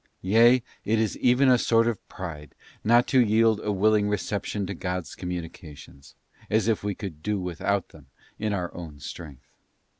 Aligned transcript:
Yea, 0.23 0.63
it 0.83 0.97
is 0.97 1.15
even 1.19 1.47
a 1.47 1.59
sort 1.59 1.87
of 1.87 2.09
pride 2.09 2.55
not 2.83 3.05
to 3.05 3.19
yield 3.23 3.59
a 3.63 3.71
willing 3.71 4.09
reception 4.09 4.65
to 4.65 4.73
God's 4.73 5.13
communications, 5.13 6.15
as 6.49 6.67
if 6.67 6.83
we 6.83 6.95
could 6.95 7.21
do 7.21 7.39
without 7.39 7.89
them 7.89 8.07
in 8.39 8.51
our 8.51 8.73
own 8.73 8.99
strength. 8.99 9.51